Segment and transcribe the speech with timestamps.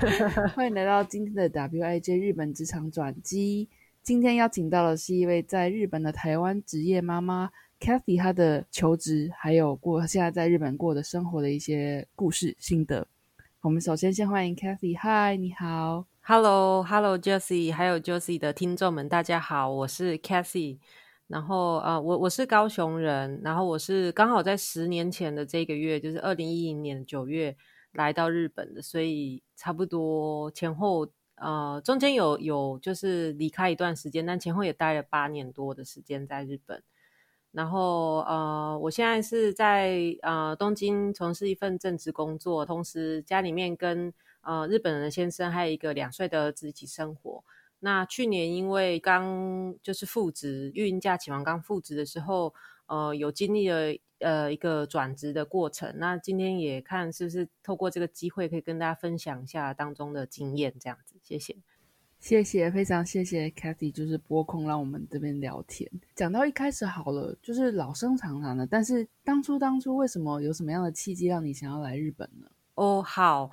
[0.54, 3.68] 欢迎来到今天的 WIJ 日本职场转机。
[4.02, 13.06] 今天邀请到的是一位在日本的台湾职业妈妈 Kathy，她的求职还有过现在在日本过的生活的一些故事心得。
[13.60, 20.78] 我们首先先欢迎 Kathy，嗨，你好，Hello，Hello，Josie，还有 Josie 的听众们，大家好，我是 Kathy。
[21.26, 27.54] 然后呃，我我是高雄人，然后我是刚好在十年前的这个月，就是二零一零年九月
[27.92, 36.82] 来到日本的，所以差不多前后呃中间有有就是离开一段时间，但前后也待了八年多的时间在日本。
[37.52, 47.44] 然后呃，我现在是在呃东京从事一份正职工作，同时家里面跟呃日本人的先生还有一个两岁的儿子一起生活。
[47.80, 52.54] 那去年因为刚就是复职，孕假期完刚复职的时候，
[52.86, 55.92] 呃，有经历了呃一个转职的过程。
[55.98, 61.16] 那今天也看是不是透过这个机会，可以跟大家分享一下当中的经验，这样子。
[61.22, 61.56] 谢谢，
[62.18, 65.90] 谢谢，非常谢谢 Kathy，就是拨空让我们这边聊天。
[66.14, 72.46] 讲到一开始好了，就是老生常谈的，但是当初当初为什么有什么样的契机让你想要来日本呢？
[72.74, 73.50] 哦，好。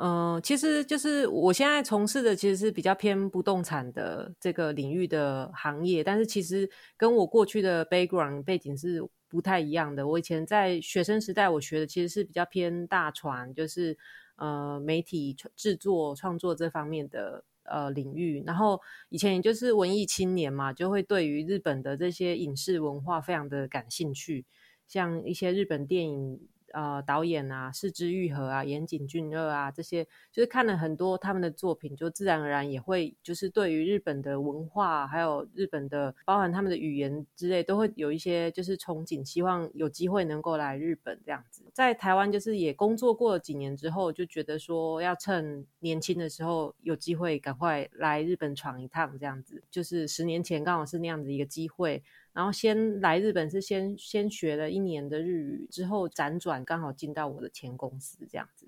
[0.00, 10.06] 嗯，其实就是我现在从事的其实是比较偏不动产的这个领域的行业，但是其实跟我过去的 background 背景是不太一样的。
[10.06, 13.96] 我以前在学生时代，我学的其实是比较偏大传，就是
[14.36, 18.42] 呃媒体制作创作这方面的呃领域。
[18.46, 24.44] 然后以前也就是文艺青年嘛，就会对于日本的这些影视文化非常的感兴趣，
[24.86, 26.40] 像一些日本电影。
[26.72, 41.64] 呃，导演啊，四之愈合啊，岩井俊二啊，这些就是看了很多他们的作品，就自然而然也会就是对于日本的文化，还有日本的包含他们的语言之类，都会有一些就是憧憬，希望有机会能够来日本这样子。
[41.72, 49.62] 在台湾就是也工作过了几年之后，就觉得说要趁年轻的时候有机会赶快来日本闯一趟这样子。
[49.70, 52.02] 就是十年前刚好是那样子一个机会。
[52.32, 58.66] 然后先来日本是先先学了一年的日语，之后辗转刚好进到我的前公司这样子。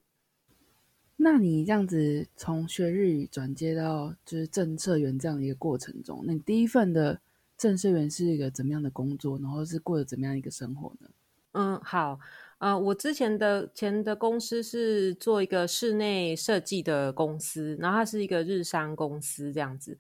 [1.17, 7.21] 那你这样子从学日语转接到就是政策员这样的一个过程中，那你第一份的
[7.59, 9.39] 政策员是一个怎么样的工作？
[9.39, 11.11] 然后是过着怎么样一个生活呢？
[11.53, 12.19] 嗯，好，
[12.59, 19.99] 呃，我之前的前的公司是做一个室内设计的公司，然后它是一个日商公司这样子。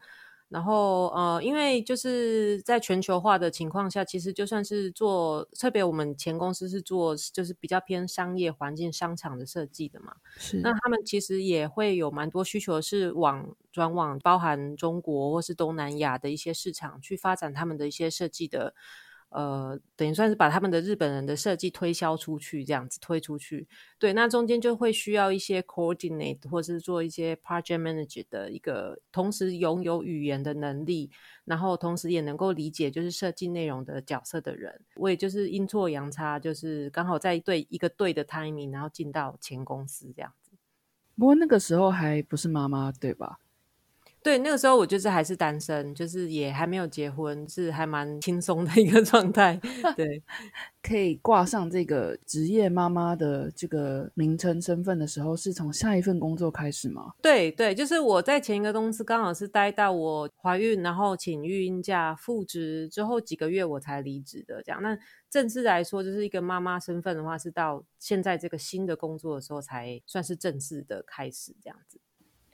[0.51, 10.17] 然后，呃，因为就是在全球化的情况下，其实就算是做，特别我们前公司是做，就是比较偏商业环境、商场的设计的嘛。
[10.37, 10.59] 是。
[10.61, 18.75] 那他们其实也会有蛮多需求，是往转往包含中国或是东南亚的一些市场去发展他们的一些设计的。
[19.31, 23.67] 呃，等于算是把他们的日本人的设计推销出去，这样子推出去。
[23.99, 31.11] 对，那中间就会需要一些 coordinate 或是做一些 project manager 的一个，同时拥有语言的能力，
[31.45, 34.81] 然后同时也能够理解就是设计内容的角色的人。
[34.97, 40.51] 我也就是阴错阳差，就是刚好在对一个对的 timing，然后进到前公司这样子。
[41.17, 43.39] 不过那个时候还不是妈妈，对吧？
[44.23, 49.59] 对，那个时候我就是还是单身，就是也还没有结婚，是还蛮轻松的一个 状态。
[49.97, 50.23] 对，
[50.83, 57.15] 可以挂上这个职业妈妈的这个名称身份的时候，是从下一份工作开始吗？
[57.23, 64.63] 对对，就是我在前一个公司刚好是待到我怀孕，然后请育婴假复职之后几个月我才离职的。
[64.63, 64.99] 这样，那
[65.31, 71.99] 正式来说，就是一个妈妈身份的话，是到现在这个新的工作的时候才算是正式的开始这样子。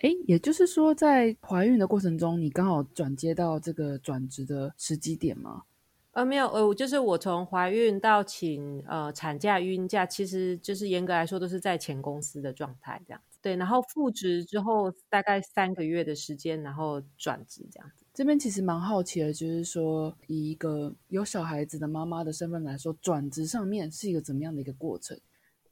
[0.00, 5.62] 哎，也就是说，在怀孕的过程中，你刚好转接到这个转职的时机点吗？
[6.12, 13.38] 呃，没有，呃，就是我从怀孕到请呃产假、孕假，其实就是严格来说都是在前公司的状态这样子。
[13.42, 18.04] 对，然后复职之后大概三个月的时间，然后转职这样子。
[18.12, 25.18] 这边其实蛮好奇的，就是说以一个有小孩子的妈妈的身份来说，转职上面是一个怎么样的一个过程？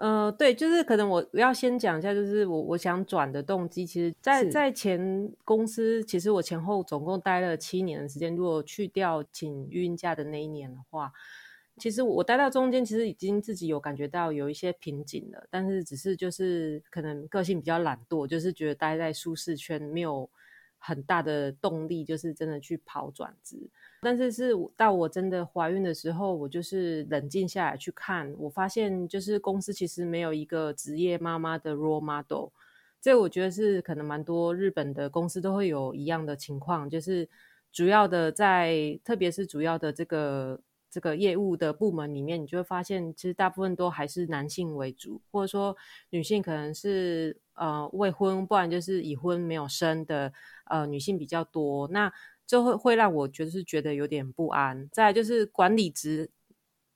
[0.05, 8.37] 呃，对，就是可能我要先讲一下，就是我我想转的动机，其实，在在前公司，其实我前后总共待了七年的时间。
[8.37, 11.11] 如果去掉请孕假的那一年的话，
[11.79, 15.47] 其实我待到中间，其实已经自己有感觉到有一些瓶颈了。
[15.49, 20.29] 但是只是就是可能个性比较懒惰，就是觉得待在舒适圈没有。
[20.87, 23.57] 很大的动力，就是真的去跑转职。
[24.03, 32.51] 但是是到我真的怀孕的时候，我就是冷静下来去看，我发现就是公司其实没有一个职业妈妈的 role model。
[33.01, 37.27] 这我觉得是可能蛮多日本的公司都会有一样的情况，就是
[37.73, 40.61] 主要的在，特别是主要的这个。
[40.95, 45.77] 这个业务的部门里面，你就会发现，其实大部分都还是男性为主，或者说
[46.11, 50.33] 女性可能是呃未婚，不然就是已婚没有生的
[50.67, 51.89] 呃女性比较多。
[51.89, 52.13] 那
[52.47, 54.89] 就会会让我觉得是觉得有点不安。
[54.93, 56.31] 再就是管理职，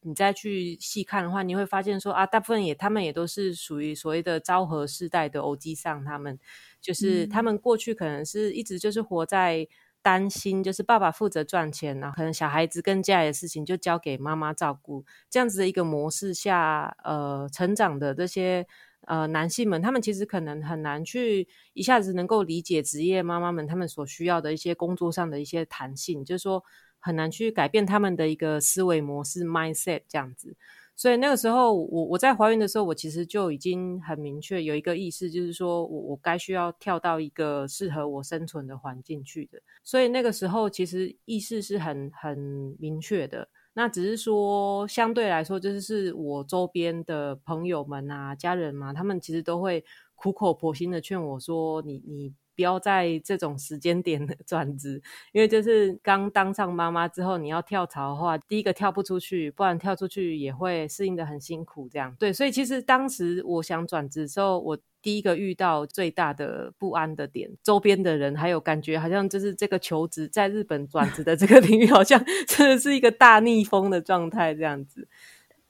[0.02, 6.38] 你再去细看的话，你会发现说啊，大部分也他们也都是属于所谓的昭和世代的欧基上，他们
[6.80, 9.66] 就是他们过去可能是一直就是活在。
[10.08, 18.66] 担心就是爸爸负责赚钱然后，可能小孩子跟家里的事情就交给妈妈照顾，这样子的一个模式下，呃，成长的这些
[19.02, 26.64] 呃男性们，他们其实可能很难去一下子能够理解职业妈妈们他们所需要的一些工作上的一些弹性，就是说
[26.98, 30.56] 很难去改变他们的一个思维模式 mindset 这样子。
[30.98, 39.60] 所以那个时候，我我在怀孕的时候，我其实就已经很明确有一个意识，就是说我我该需要跳到一个适合我生存的环境去的。
[39.84, 42.36] 所以那个时候，其实意识是很很
[42.80, 43.48] 明确的。
[43.74, 49.84] 那只是说，相对来说，就是是我周边的朋友们啊、家人嘛，他们其实都会
[50.16, 55.00] 苦口婆心的劝我说：“你你。”不要在这种时间点 转职，
[55.30, 61.88] 因为就是刚当上妈妈之后，你要跳槽的话，第一个跳不出去，不然跳出去也会适应的很辛苦。
[61.88, 74.52] 这样对，所以其实当时我想转职的时候，我第一个遇到最大的不安的点，周边的人还有感觉，好像就是这个求职在日本转职的这个 领域，好像真的是一个大逆风的状态。
[74.52, 75.06] 这样子，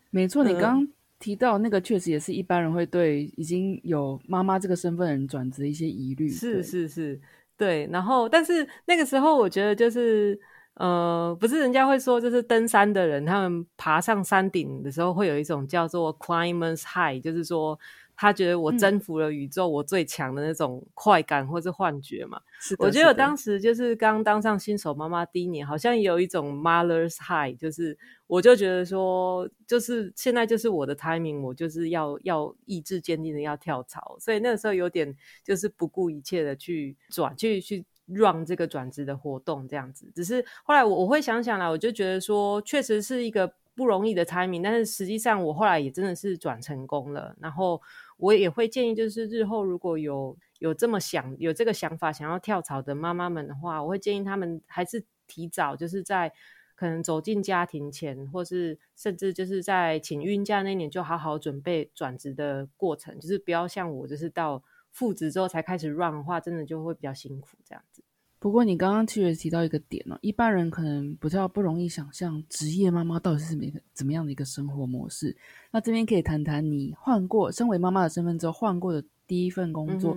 [0.08, 0.88] 没错，你刚。
[1.18, 6.28] 提到那个，确实也是一般人会对已经有妈妈这个身份的人转职一些疑虑。
[6.28, 7.20] 是是是，
[7.56, 7.88] 对。
[7.92, 10.38] 然后，但是那个时候，我觉得就是，
[10.74, 17.78] 呃，不是人家会说，就是登山的人，他们爬上山顶的时候，会有一种叫做 climbers high，就是说。
[18.20, 22.40] 他觉得我征服了宇宙，我最强的那种快感或是幻觉嘛？
[22.60, 40.10] 是我觉得我当时就是刚当上新手妈妈第一年，好像有一种 mother's high，就是我就觉得说，就是现在就是我的 timing，我就是要要意志坚定的要跳槽，所以那个时候有点就是不顾一切的去转，去去 run 这个转职的活动这样子。
[40.12, 47.80] 只是后来我我会想想来，我就觉得说，确实是一个不容易的 timing，但是实际上我后来也真的是转成功了，然后。
[48.18, 56.32] 我也会建议，就是日后如果有有这么想有这个想法想要跳槽的妈妈们的话，我会建议他们还是提早，就是在
[56.74, 68.02] 可能走进家庭前，或是甚至就是在请孕假那年就好好准备转职的过程，就是不要像我，就是到复职之后才开始 run 的话，真的就会比较辛苦这样子。
[68.40, 75.36] 不过你刚刚其实提到一个点哦，一般人可能比较不容易想象职业妈妈到底是怎么怎么样的一个生活模式。
[75.70, 80.16] 那这边可以谈谈你换过身为妈妈的身份之后换过的第一份工作，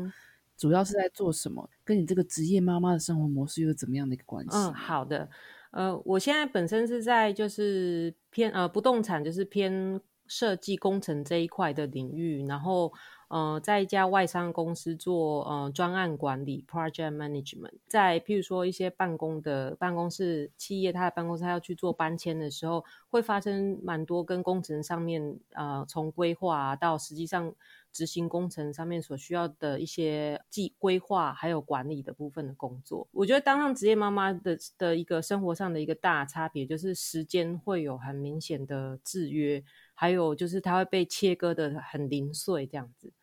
[0.55, 1.67] 主要是在做什么？
[1.83, 4.55] 跟你这个职业妈妈的生活模式又是怎么样的一个关系？
[4.55, 5.27] 嗯，好的。
[5.71, 9.99] 呃，我现在本身是在就是偏呃不动产，就是偏
[10.31, 12.93] 设计工程这一块的领域，然后。
[13.31, 27.55] 呃，在一家外商公司做呃专案管理 （project management），在譬如说一些办公的办公室企业，它的办公室要去做搬迁的时候，会发生蛮多跟工程上面呃从规划到实际上
[27.93, 33.07] 执行工程上面所需要的一些计规划还有管理的部分的工作。
[33.13, 39.63] 我觉得当上职业妈妈的的一个生活上的一个大差别，就是时间会有很明显的制约，
[40.01, 43.13] 还有就是它会被切割的很零碎这样子。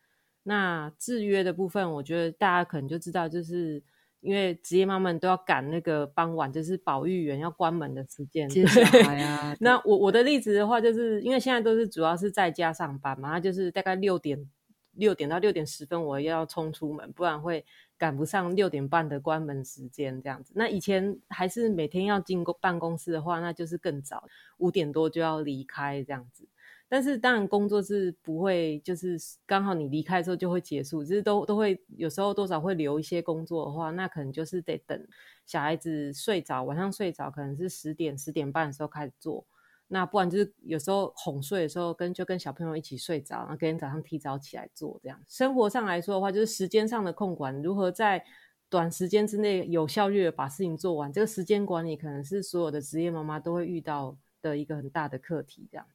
[0.43, 3.83] 那制约的部分，我觉得大家可能就知道，就是
[4.21, 8.47] 因为职业妈妈都要赶那个傍晚，就是保育员要关门的时间。
[8.47, 14.49] 接下来啊， 那我我的例子的话，就是因为现在都是主要是在家上班嘛，就是大概六点
[14.93, 17.65] 六点到六点十分我要冲出门，不然会
[17.97, 20.53] 赶不上六点半的关门时间这样子。
[20.55, 24.23] 那以前还是每天要进公办公室的话，那就是更早，
[24.59, 26.47] 五点多就要离开这样子。
[26.91, 29.15] 但是当然，工作是不会，就是
[29.45, 35.07] 刚好你离开的时候就会结束，就是都都会有时候多少会留一些工作的话，那可能就是得等
[35.45, 39.45] 小孩子睡着，晚上睡着，可能是十点十点半的时候开始做，
[39.87, 45.21] 那不然就是有时候哄睡的时候跟就跟小朋友一起睡着，然后隔天早上提早起来做这样。
[45.27, 48.25] 生活上来说的话，就是时间上的控管，如何在
[48.67, 55.85] 短时间之内有效率的把事情做完，这个时间管理可能是所有的职业妈妈都会遇到的一个很大的课题，这样。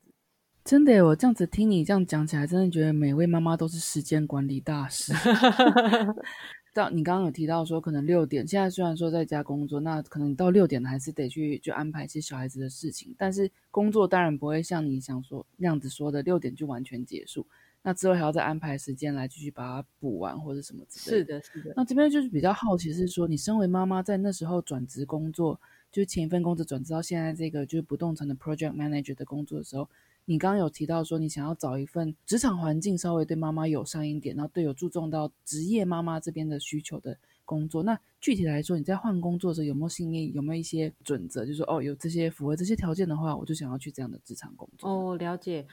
[0.65, 5.13] 真的，我这样子听你这样讲起来，真的觉得每位妈妈都是时间管理大师。
[6.73, 17.47] 到你刚刚有提到说，可能六点现在虽然说在家工作，那可能你到六点还是得去就安排一些小孩子的事情，但是工作当然不会像你想说那样子说的六点就完全结束，
[17.83, 21.43] 那之后还要再安排时间来继续把它补完或者什么之类的。
[21.43, 21.75] 是的，是的。
[21.77, 25.61] 那这边就是比较好奇是说，你身为妈妈在那时候转职工作，
[25.93, 29.87] 就是前一份工作转职到现在这个就是不动产的 project manager 的工作的时候。
[30.27, 37.83] 你刚刚有提到说，你想要找一份职场环境稍微对妈妈友善一点，然后对有注重到职业妈妈这边的需求的工作。
[37.83, 40.33] 那具体来说，你在换工作的时候有没有信念？
[40.33, 41.45] 有没有一些准则？
[41.45, 44.89] 就是说，哦，有这些符合这些条件的话，我就想要去这样的职场工作。
[44.89, 45.67] 哦，了解。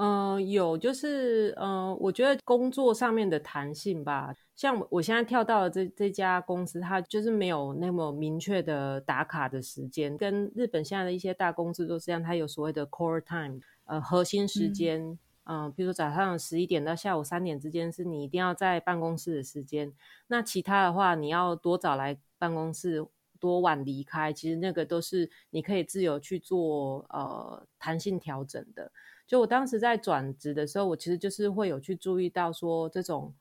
[0.00, 4.32] 嗯，有，就是嗯，我觉得工作上面的弹性吧。
[4.54, 13.60] 像我现在跳到了这这家公司，它就是没有那么明确的打卡的时间，跟日本现在的一些大公司都是这样，它有所谓的 core time。
[13.88, 19.90] 呃，核心时间，嗯，比如说早上十一点到下午三点之间是你一定要在办公室的时间。
[20.26, 23.02] 那其他的话，你要多早来办公室，
[23.40, 28.92] 多晚离开，其实那个都是你可以自由去做呃弹性调整的。
[29.26, 33.34] 就我当时在转职的时候，我其实就是会有去注意到说这种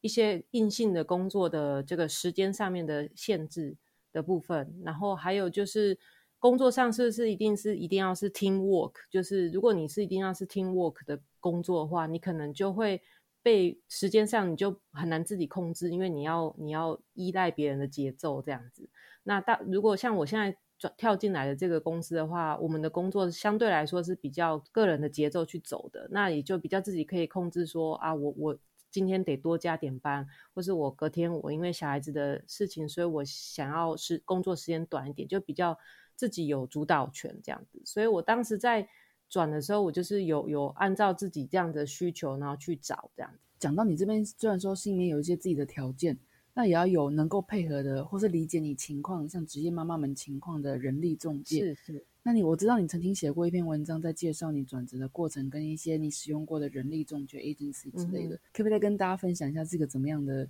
[0.00, 3.76] 一些硬性的工作的这个时间上面的限制
[4.10, 5.98] 的部分，然后还有就是。
[6.42, 8.94] 工作上是不是一定是一定要是 team work？
[9.08, 13.00] 就是如果你是一定要是 team work 的工作的话，你可能就会
[13.44, 18.90] 被时间上你就很难自己控制，因为你要你要依赖别人的节奏这样子。
[19.22, 28.58] 那大如果像我现在转跳进来的这个公司的话，我们的工作相对来说是比较个人的节奏去走的，那也就比较自己可以控制说啊，我我
[28.90, 35.78] 今天得多加点班，或是我隔天我因为小孩子的事情，所以我想要是工作时间短一点，就比较。
[36.16, 38.88] 自己有主导权这样子，所以我当时在
[39.28, 43.38] 转的时候，我就是有有按照自己这样的需求，然后去找这样子。
[43.58, 46.18] 讲到你这边，虽然说心里面有一些自己的条件，
[46.52, 51.60] 那也要有能够配合的，或是理解你情况，像职业妈妈们情况的人力中介。
[51.60, 52.04] 是是。
[52.24, 60.48] 那你我知道你曾经写过一篇文章，在介绍你转职的过程，跟一些你使用过的人力中介 agency 之类的，可不可以再跟大家分享一下这个怎么样的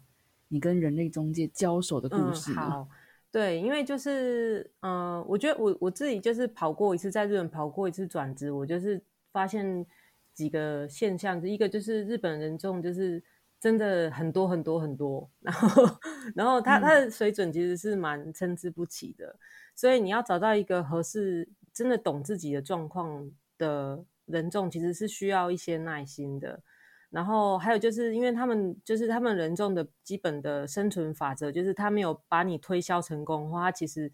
[0.48, 2.52] 你跟人力中介交手的故事？
[2.54, 2.88] 好。
[3.32, 9.86] 对，因为就是，嗯，我觉得我我自己就是跑过一次，在日本跑过一次转职，我就是发现
[10.34, 13.24] 几个现象，一个就是日本人众就是
[13.58, 15.98] 真的很多很多很多，然后
[16.34, 19.34] 然后他他的水准其实是蛮参差不齐的，
[19.74, 26.62] 所以你要找到一个合适、真的懂自己的状况的人众，其实是需要一些耐心的。
[27.12, 34.10] 然后还有就是，因为他们就是他们人众的基本的生存法则，就是他没有把你推销成功的话，他其实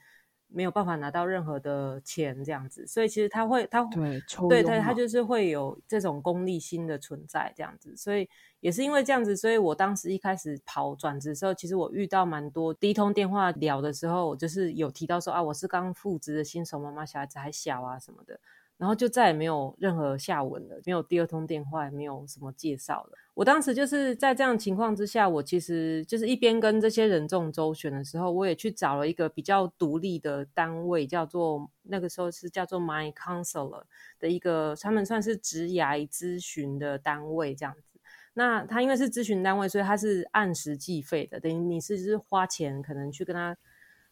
[0.49, 2.85] 没有办法拿到任何的钱这样子。
[2.89, 7.97] 所以其实他会，他对，对对，他就是会有这种功利心的存在这样子。
[7.97, 8.29] 所以
[8.59, 18.41] 也是因为这样子，所以我当时一开始跑转职的时候，其实我遇到蛮多第一通电话聊的时候，我就是有提到说啊，我是刚复职的新手妈妈，小孩子还小啊什么的。
[18.79, 23.19] 然后就再也没有任何下文了，没有第二通电话，也没有什么介绍了。
[23.35, 33.83] 我当时就是在这样情况之下，我其实就是一边跟这些人众周旋的时候，我也去找了一个比较独立的单位，叫做那个时候是叫做 My Counselor
[34.19, 38.01] 的一个，他们算是职涯咨询的单位这样子。
[38.35, 43.57] 那他因为是咨询单位，所以他是按时计费的，等于你是是花钱可能去跟他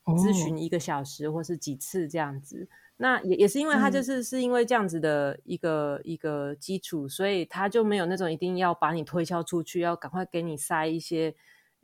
[0.04, 2.68] 咨询一个小时或是几次这样子。
[2.98, 11.34] 那也也是因为他就是是因为这样子的一个一个基础，所以他就没有那种一定要把你推销出去，要赶快给你塞一些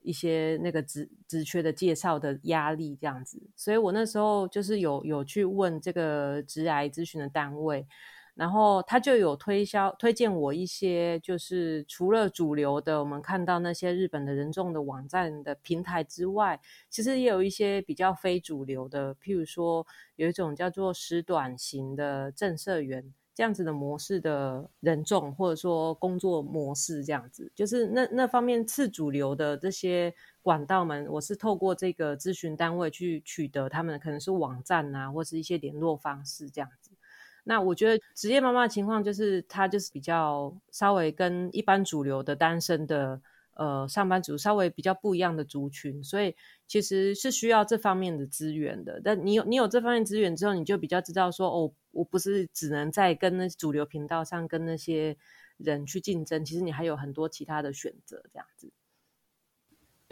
[0.02, 3.42] 一些那个职职缺的介绍的压力这样子。
[3.54, 7.86] 所以我那时候就是有有去问这个职癌咨询的单位。
[8.34, 16.58] 然后他就有推销推荐我一些，就是除了主流的，我们看到那些日本的人众的网站的平台之外，
[16.88, 19.86] 其实也有一些比较非主流的，譬如说
[20.16, 36.91] 有一种叫做时短型的正社员这样子的模式的人众，或者说工作模式这样子，就是那那方面次主流的这些管道们，我是透过这个咨询单位去取得他们可能是网站啊，或是一些联络方式这样子。
[37.44, 43.20] 那我觉得职业妈妈的情况就是，她就是比较稍微跟一般主流的单身的
[43.54, 46.34] 呃上班族稍微比较不一样的族群，所以
[46.66, 49.00] 其实是需要这方面的资源的。
[49.04, 55.16] 但你有你有这方面资源之后，你就比较知道说，哦，我不是只能在跟那主流频道上跟那些
[55.56, 58.70] 人去竞争，其实你还有很多其他的选择，这样子。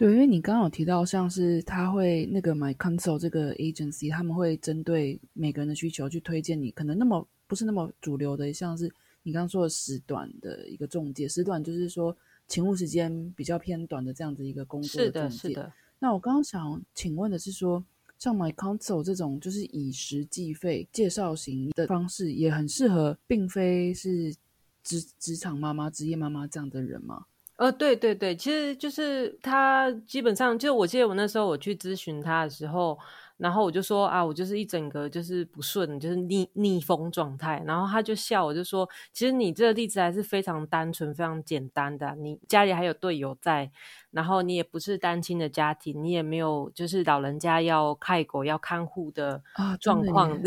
[0.01, 8.91] 对，因为你刚刚有提到，像是他会那个 My Council 这个 agency，他们会针对每个人的需求去推荐你，可能那么不是那么主流的，像是
[9.23, 11.29] 你刚刚说的时短的一个中介。
[11.29, 12.17] 时短就是说，
[12.49, 15.49] 勤务时间比较偏短的这样子一个工作是的，中介。
[15.49, 15.71] 是的。
[15.99, 17.85] 那我刚刚想请问的是说，
[18.19, 24.35] 像 My Council 这种就是以时计费介绍型的方式，也很适合，并非是
[24.83, 27.27] 职职场妈妈、职业妈妈这样的人吗？
[27.61, 32.99] 呃，对对对，其实就是他基本上，就我记得我那时候我去咨询他的时候。
[33.41, 37.63] 然后我就说啊，我就是一整个就是不顺，就是逆逆风状态。
[37.67, 42.15] 然后他就笑，我就说，其实你这个例子还是非常单纯、非常简单的。
[42.17, 43.71] 你家里还有队友在，
[44.11, 50.39] 然后你也不是单亲的家庭，你也没有就是老人家要看狗、要看护的啊状况。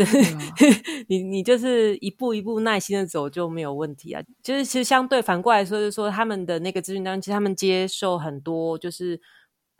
[1.09, 4.21] 你你就是一步一步耐心的走就没有问题啊。
[4.43, 9.19] 就是其实相对反过来说，就是说他们的那个咨询单，其实他们接受很多就是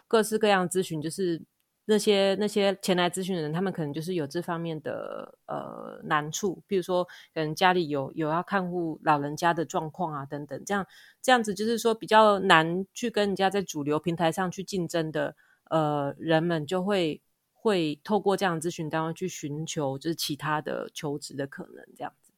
[0.08, 1.44] 各式各样咨询，就是。
[1.86, 10.88] 那些那些前来咨询的人，他们可能就是有这方面的呃难处，比如说可能家里有有要看护老人家的状况啊等等，这样
[11.22, 15.36] 这样子就是说比较难去跟人家在主流平台上去竞争的
[15.70, 17.22] 呃人们，就会
[17.52, 22.32] 会透过这样咨询单位去寻求就是其他的求职的可能这样子。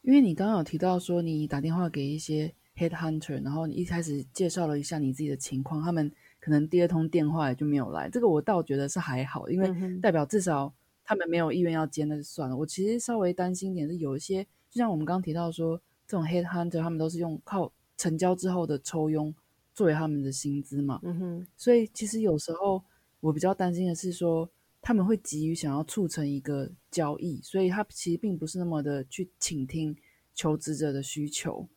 [0.00, 6.10] 因为你刚刚有提到说你打电话给一些 head hunter，然后你一开始介绍了一下你自己的情况，他们。
[6.42, 12.56] 可能第二通电话也就没有来，这个我倒觉得是还好，因为代表至少他们没有意愿要接，那就算了。
[12.56, 19.32] 我其实稍微担心一点是有一些，就像我们刚刚提到说，这种 head hunter 他们都是用靠成交之后的抽佣
[19.72, 21.46] 作为他们的薪资嘛，嗯哼。
[21.56, 22.82] 所以其实有时候
[23.20, 29.96] 我比较担心的是说，他们会急于想要促成一个交易，所以他其实并不是那么的去倾听
[30.34, 31.68] 求职者的需求。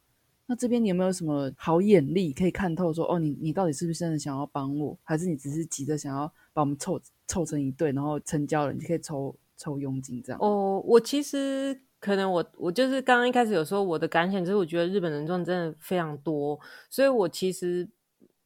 [0.47, 2.93] 那这边你有没有什么好眼力可以看透？
[2.93, 10.39] 说哦，你你到底是不是真的想要帮我，还是你只是急着想要把我们凑凑成一对，然后成交了，你可以抽抽佣金这样？
[10.41, 16.59] 哦，我其实可能我我就是刚刚一开始有说我的感想，就是我觉得日本人赚真的非常多，
[16.89, 17.87] 所以我其实。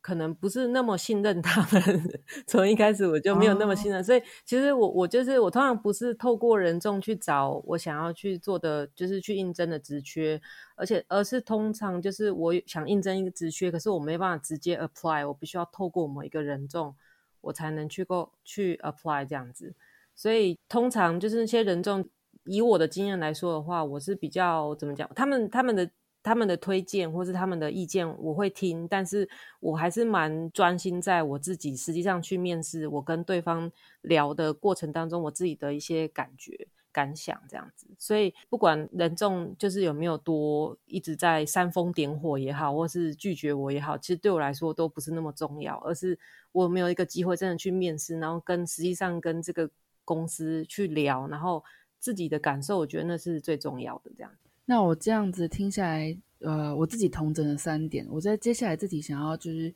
[0.02, 2.10] 可能不是那么信任他们，
[2.48, 10.42] 从一开始我就没有那么信任，所以其实我我就是我通常不是透过人众去找我想要去做的，就是去应征的职缺，
[10.76, 16.96] 而且而是通常就是我想应征一个职缺，可是我没办法直接 apply，我必须要透过某一个人众，
[17.42, 19.74] 我才能去够去 apply 这样子，
[20.16, 22.08] 所以通常就是那些人众，
[22.46, 25.90] 以我的经验来说的话，我是比较怎么讲，他们他们的。
[26.22, 29.28] 他们的推荐或是他们的意见，我会听，但是
[29.60, 37.88] 我还是蛮专心在我自己实际上去面试，我跟对方聊的过程当中，我自己的一些感觉感想这样子。
[37.98, 46.20] 所以不管人众就是有没有多一直在煽风点火也好，或是拒绝我也好，其实对我来说都不是那么重要，而是
[46.52, 49.70] 我没有一个机会真的去面试，然后跟实际上跟这个
[50.04, 51.64] 公司去聊，然后
[51.98, 54.32] 自己的感受，我觉得那是最重要的这样。
[54.70, 58.06] 那我这样子听下来，呃，我自己同整了三点。
[58.08, 59.74] 我在接下来自己想要就是，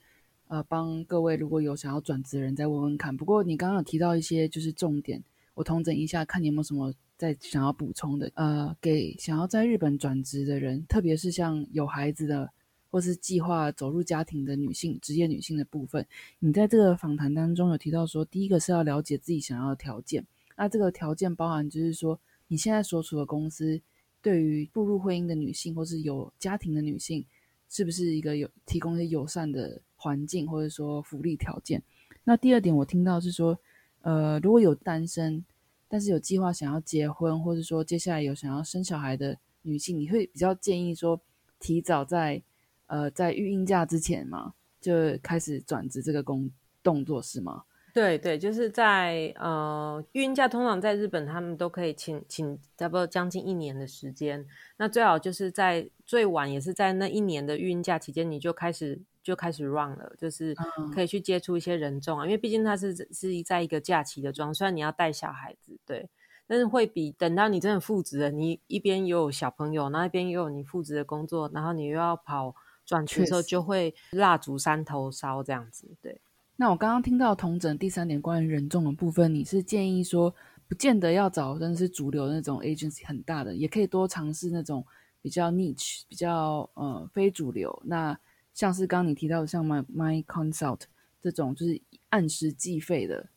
[0.49, 3.17] 呃，帮各位如果有想要转职的人再问问看。
[3.17, 5.23] 不过你刚刚有提到一些就是重点，
[5.55, 8.31] 我同整一下，看你有没有什么再想要补充的。
[8.35, 12.51] 呃，给想要在日本转职的人，特别是像有孩子的
[12.91, 16.05] 或是计划走入家庭的女性，职业女性的部分，
[16.37, 20.23] 你在这个访谈当中有提到说，第一个是要了解自己想要的条件。
[20.55, 23.81] 那这个条件包含就是说，你现在所处的公司。
[24.23, 27.23] 对于步入婚姻的女性，或是有家庭的女性，
[27.69, 31.83] 是不是一个有提供一些友善的环境，或者说福利条件？
[32.23, 33.59] 那第二点，我听到是说，
[34.01, 35.43] 呃，如果有单身，
[35.89, 41.19] 但是有计划想要结婚，或者说接下来有想要生小孩的女性，你会比较建议说，
[41.59, 42.41] 提早在
[42.87, 46.49] 呃在育婴假之前嘛，就开始转职这个工
[46.81, 47.63] 动作是吗？
[47.93, 54.43] 对对，就是在呃，孕假通常在日本，他们都可以请请差不多将近一年的时间。
[54.77, 60.55] 那最好就是在最晚也是在那一年的孕假期间，你就开始就开始 run 了，就是
[60.91, 62.25] 可以去接触一些人种啊。
[62.25, 66.09] 因为毕竟它是是在一个假期的妆，虽然你要带小孩子，对，
[66.47, 72.55] 但是会比等到你真的复职了，你一边又有小朋友，那一边又有你复职的工作，然后你又要跑
[72.87, 76.19] 转去的时候，就会蜡烛三头烧这样子，对。
[76.63, 80.33] 那我刚刚听到同整第三点关于人众的部分，你是建议说，
[80.65, 84.81] 不见得要找真的是主流那种 agency 很大的，也可以多尝试那种
[85.21, 87.81] 比较 niche、比较呃非主流。
[87.83, 88.17] 那
[88.53, 90.79] 像是刚你提到的像 my my consult
[91.21, 93.27] 这种，就是按时计费的。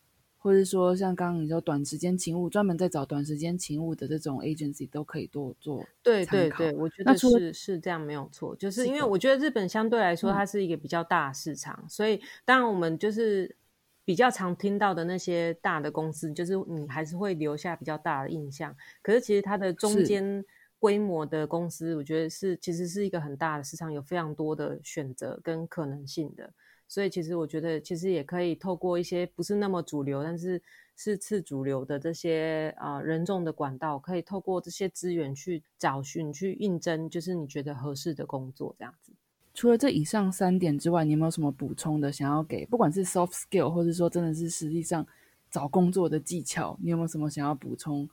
[0.46, 5.84] 或者说，像刚刚你说短时间勤务，专门在找短时间勤务的这种 agency 都可以多做。
[6.04, 13.56] 对对对，我觉得是是这样没有错，就是因为我觉得日本相对来说它是一个比较大的市场，所以当然我们就是
[14.04, 18.72] 比较常听到的那些大的公司，就是你还是会留下比较大的印象。
[19.02, 20.44] 可是其实它的中间。
[20.78, 26.52] 规模的公司，我觉得是其实是一个很大的市场，有非常多的选择跟可能性的。
[26.88, 30.62] 所以其实我觉得，其实也可以透过一些不是那么主流，但是
[30.94, 39.12] 是次主流的这些啊人众的管道，可以透过这些资源去找寻、去应征，就是你觉得合适的工作这样子。
[39.52, 42.12] 除了这以上三点之外，你有没有什么补充的？
[42.12, 45.04] 想要给不管是 soft skill，或者说真的是实际上
[45.50, 48.08] 找工作的技巧，你有没有什么想要补充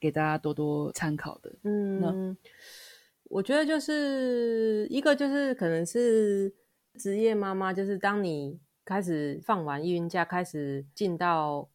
[0.00, 1.54] 给大家多多参考的？
[1.62, 2.36] 嗯，
[3.24, 6.52] 我觉得就是一个就是可能是。
[6.98, 11.68] 职业妈妈就是当你开始放完孕假，开始进到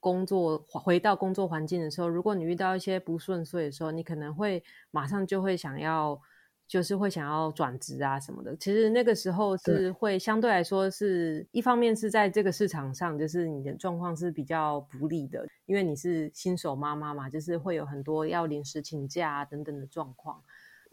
[0.00, 6.20] 工作，回到工作环境的时候，如果你遇到一些不顺遂的时候，你可能会马上就会想要，
[6.66, 8.56] 就是会想要转职啊什么的。
[8.56, 20.42] 其实那个时候是会相对来说是一方面是在这个市场上，就是你的状况是比较不利的，因为你是新手妈妈嘛，就是会有很多要临时请假啊等等的状况。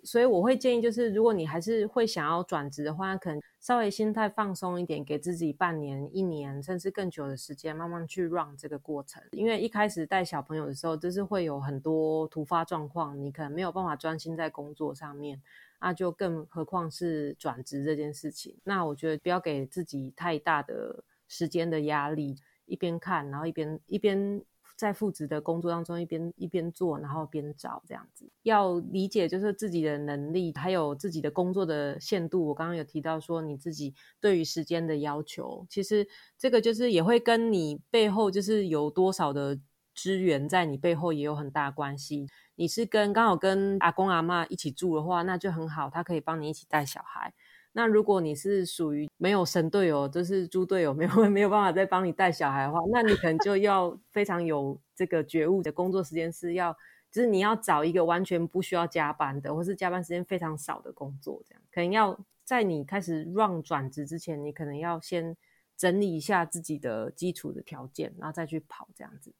[0.03, 9.21] 所以我会建议，就是如果你还是会想要转职的话，可能稍微心态放松一点，给自己半年、一年，甚至更久的时间，慢慢去 run 这个过程。
[9.31, 15.41] 因为一开始带小朋友的时候，就是会有很多突发状况，你可能没有办法专心在工作上面，
[15.79, 18.57] 那就更何况是转职这件事情。
[18.63, 22.35] 那我觉得不要给自己太大的时间的压力，
[22.65, 24.41] 一边看，然后一边一边。
[24.79, 32.47] 在复职的工作当中，一边一边做，然后边找这样子，要理解就是自己的能力，还有自己的工作的限度。
[32.47, 39.59] 我刚刚有提到说，你自己对于时间的要求，其实这个就是也会跟你背后就是有多少的
[39.93, 42.27] 资源在你背后也有很大关系。
[42.55, 47.33] 你是跟刚好跟阿公阿妈一起住的话，那就很好，他可以帮你一起带小孩。
[47.79, 56.73] 那如果你是属于没有神队友，就是猪队友，没有 没有办法再帮你带小孩的话，那你可能就要 非常有这个觉悟的工作时间是要，
[57.09, 65.37] 就是你要找一个完全不需要加班的，或是加班时间非常少的工作，这样可能要在你开始 run 转职之前，你可能要先
[65.77, 69.31] 整理一下自己的基础的条件，然后再去跑这样子。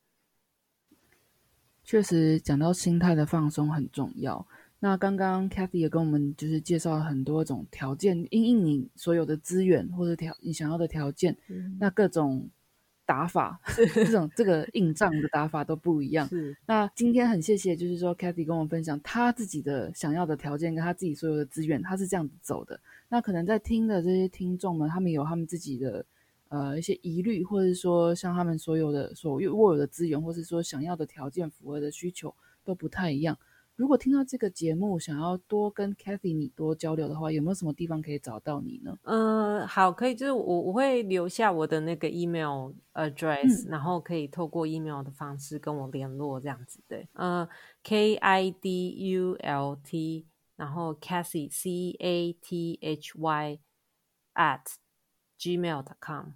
[1.84, 4.47] 确实，讲到心态的放松很重要。
[4.80, 11.36] 那刚刚 Kathy 也跟我们就是介绍了很多种条件，因应你所有的资源或者条你想要的条件，
[11.80, 12.50] 那各种
[13.06, 13.60] 打法，
[13.94, 16.30] 这种这个硬仗的打法都不一样。
[16.65, 22.80] 那今天很谢谢，就是说 Kathy 跟我们分享他自己的想要的条件跟他自己所有的资源，他是这样子走的。
[23.10, 26.06] 那可能在听的这些听众们，他们有他们自己的
[26.48, 33.38] 呃一些疑虑，或者说像他们所有的所握有的资源，或是说想要的条件符合的需求都不太一样。
[33.80, 38.94] 如果听到这个节目，想要多跟 Kathy 你多交流的话，有没有什么地方可以找到你呢？
[39.04, 47.08] 嗯，好，可以，就是我我会留下我的那个 email address，然后可以透过 email 的方式跟我联络，这样子对。
[47.13, 47.48] 呃
[47.82, 53.60] ，K I D U L T，然后 Cathy C A T H Y
[54.34, 54.65] at
[55.39, 56.34] gmail.com。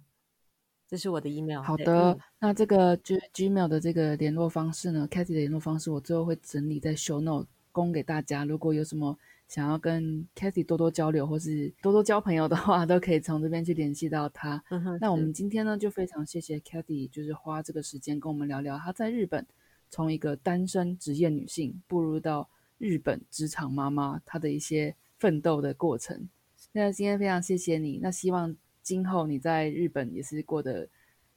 [0.94, 1.60] 这是我的 email。
[1.60, 8.44] 好的，那这个 G Gmail 的这个联络方式呢，Kathy 的联络方式，我最后会整理在 Show Note 供给大家。
[8.44, 14.62] 如果有什么想要跟 Kathy 多多交流，或是多多交朋友的话，都可以从这边去联系到他。
[15.00, 19.44] 那我们今天呢，就非常谢谢 Kathy，就是花这个时间跟我们聊聊她在日本
[19.90, 26.28] 从一个单身职业女性步入到日本职场妈妈，她的一些奋斗的过程。
[26.70, 28.54] 那今天非常谢谢你，那希望。
[28.84, 30.86] 今后你在日本也是过得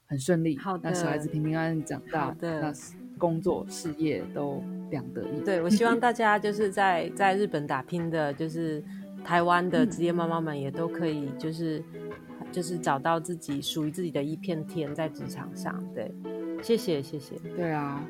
[0.06, 2.74] 很顺利，好的，那小孩子平平安安长大，的，那
[3.18, 5.40] 工作事业都两得意。
[5.44, 8.84] 对我希望大家就是在在日本打拼的，就是
[9.24, 11.84] 台湾的职业妈妈们也都可以，就是
[12.52, 15.84] 就是找到自己属于自己的一片天在职场上。
[15.96, 16.14] 对，
[16.62, 17.36] 谢谢谢谢。
[17.56, 18.06] 对啊。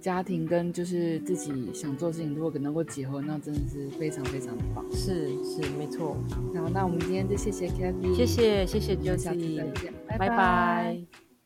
[0.00, 4.84] 家庭跟就是自己想做事情，如果能够结合，那真的是非常非常的棒。
[4.92, 6.16] 是是，没错。
[6.54, 11.29] 好，那我们今天就谢谢 Kathy，谢谢谢谢 j o 下次再见，拜拜。